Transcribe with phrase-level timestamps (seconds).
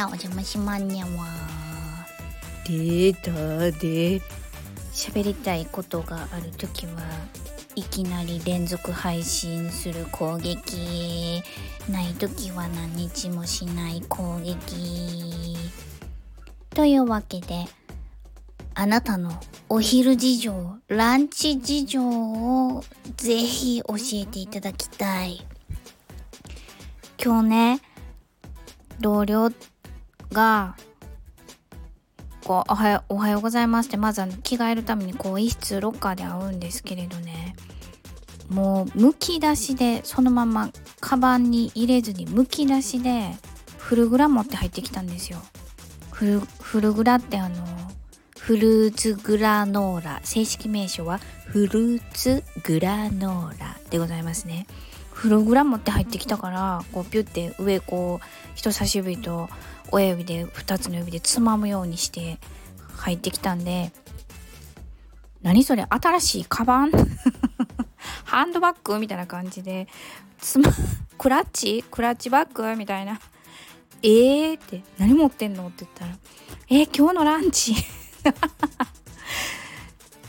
[0.00, 1.10] たお邪魔しまんにゃわ。
[2.64, 3.32] 出た
[3.78, 4.22] で
[4.94, 6.92] 喋りたいことがある時は
[7.74, 11.42] いきなり連続配信する攻撃。
[11.90, 15.56] ない時は何日もしない攻撃。
[16.70, 17.66] というわけで
[18.74, 22.82] あなたのお昼事情ランチ事情を
[23.16, 25.46] ぜひ教えていただきたい。
[27.22, 27.80] 今日ね
[28.98, 29.50] 同僚
[30.32, 30.76] が
[32.44, 37.54] こうおはようおはようございますってまずあの着替えるために更衣室ロッカーで会うんですけれどね。
[38.48, 43.30] もうむき出しでそのままカバンに入れずにむき出しで
[43.78, 45.38] フルグラ持って入ってきたんですよ。
[46.10, 47.64] フルフルグラってあの
[48.38, 50.20] フルーツグラノーラ。
[50.24, 54.66] 正式名称はフルーツグラノーラでございますね。
[55.20, 59.50] フルグラ持って入ってきたからこうピュって上こう人差し指と
[59.92, 62.38] 親指で2つの指でつまむようにして
[62.96, 63.92] 入ってきたんで
[65.42, 66.90] 何それ新しいカバン？
[68.24, 68.98] ハンドバッグ？
[68.98, 69.88] みたいな感じで
[70.38, 70.70] つま
[71.18, 71.84] クラッチ？
[71.90, 72.74] クラッチバッグ？
[72.76, 73.20] みたいな。
[74.02, 75.66] えーって何持ってんの？
[75.66, 76.16] って言ったら
[76.70, 77.74] えー、今日のランチ。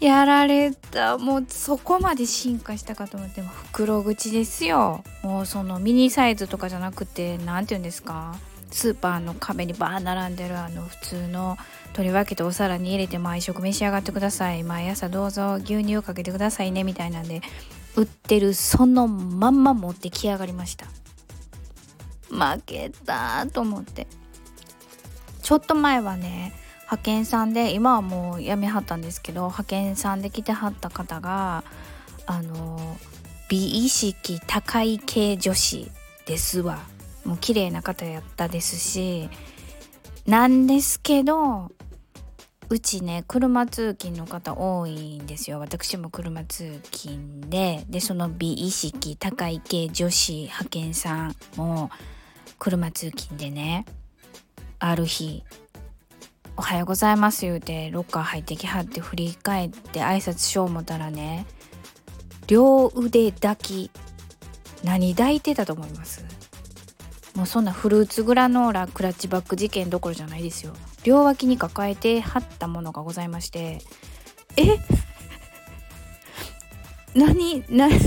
[0.00, 1.18] やられた。
[1.18, 5.02] もうそこまで進化したかと思っても袋口ですよ。
[5.22, 8.36] もうそのミニサイズとかじゃなくて何て言うんですか？
[8.70, 11.56] スーパーの壁にバー並んでるあの普通の
[11.92, 14.64] 取り分けてお皿に入れて毎食召し上がってください。
[14.64, 17.40] 毎朝どうぞ牛乳をかけてくださいねみたいなんで
[17.94, 20.86] 売ってるそのまんま持ってきやがりました。
[22.28, 24.06] 負けたと思って。
[25.42, 26.52] ちょっと前はね
[26.86, 31.64] 派遣さんで今はもう辞めはったんですけど派遣さんで来てはった方が
[32.26, 32.96] あの
[33.48, 35.90] 美意識高い系女子
[36.26, 36.80] ですわ。
[37.24, 39.28] もう綺麗な方やったですし
[40.26, 41.72] なんですけど
[42.68, 45.58] うちね車通勤の方多いんですよ。
[45.58, 51.90] 私も車通勤ででその美意識高い系女子派遣さんも
[52.60, 53.86] 車通勤でね
[54.78, 55.42] ある日
[56.56, 61.46] 「おはようございます」言うてロッカー入ってきはって振り返って挨拶しよう思ったらね
[62.46, 63.90] 両腕抱き
[64.84, 66.24] 何抱いてたと思います？
[67.34, 70.72] もうそんなフルーツグラノーラクラッチバッグ事件どころじゃないですよ。
[71.04, 73.82] 両脇に抱えて貼ったものがございまして
[74.56, 74.78] え？
[77.14, 77.92] 何何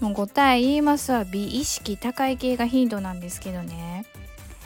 [0.00, 1.24] もう答え言いますわ。
[1.24, 4.04] 美意識高い系が頻度なんですけどね。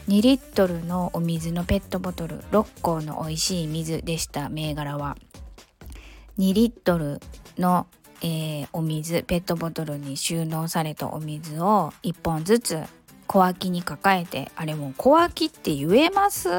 [0.09, 5.17] 2リットルのお水のペットボトル6個の美味しい水でした銘柄は。
[6.39, 7.21] 2リットル
[7.59, 7.87] の
[8.23, 12.79] えー、お水ペットボトルに収納されたお水を1本ずつ
[13.27, 16.51] 小脇に抱えてあれもう小脇って言えます？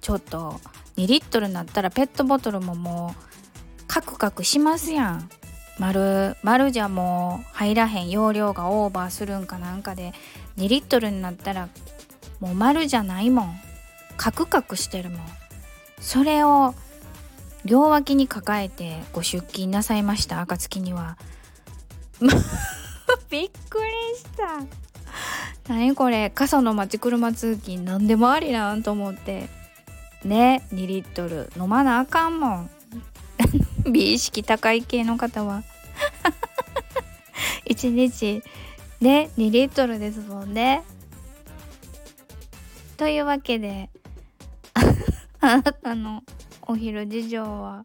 [0.00, 0.60] ちょっと
[0.96, 5.28] 2リットルになったらペットボトルももうカクカクしますやん。
[5.80, 10.12] 丸丸じゃもう入らへん容量がオーバーするんかなんかで
[10.58, 11.68] 2リットルになったら
[12.44, 13.60] もう丸じゃないもん。
[14.18, 15.20] カクカクしてるもん。
[15.98, 16.74] それを
[17.64, 21.16] 両脇に抱えてご出勤なさいました暁には。
[23.30, 25.72] びっくりした。
[25.72, 26.28] 何これ。
[26.28, 29.48] 傘の街車通勤何でもありなんと思って。
[30.22, 31.50] ね2リットル。
[31.56, 32.70] 飲まなあかんもん。
[33.90, 35.62] 美意識高い系の方は。
[37.64, 38.42] 1日。
[39.00, 40.82] ね2リットルですもんね。
[42.96, 43.90] というわけで
[45.40, 46.22] あなたの
[46.62, 47.84] お昼事情は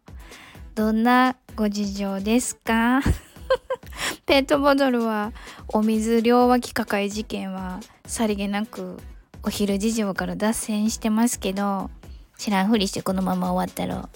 [0.74, 3.00] どんなご事情ですか？
[4.26, 5.32] ペットボトルは
[5.68, 8.98] お水両脇抱え事件はさりげなく
[9.42, 11.90] お昼事情から脱線してますけど
[12.38, 14.08] 知らんふりしてこのまま終わったろ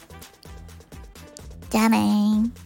[1.70, 2.63] じゃあねー。